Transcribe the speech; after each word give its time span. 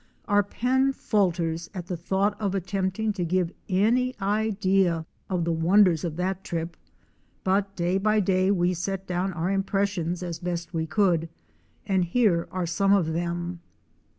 Our 0.27 0.41
pen 0.41 0.93
falters 0.93 1.69
at 1.75 1.85
the 1.85 1.95
thought 1.95 2.35
of 2.41 2.55
attempting 2.55 3.13
to 3.13 3.23
give 3.23 3.51
any 3.69 4.15
idea 4.19 5.05
of 5.29 5.45
the 5.45 5.51
wonders 5.51 6.03
of 6.03 6.15
that 6.15 6.43
trip, 6.43 6.75
but 7.43 7.75
day 7.75 7.99
by 7.99 8.19
day 8.19 8.49
we 8.49 8.73
set 8.73 9.05
down 9.05 9.31
our 9.33 9.51
impressions 9.51 10.23
as 10.23 10.39
best 10.39 10.73
we 10.73 10.87
could 10.87 11.29
and 11.85 12.03
here 12.03 12.47
are 12.49 12.65
some 12.65 12.93
of 12.93 13.13
them. 13.13 13.59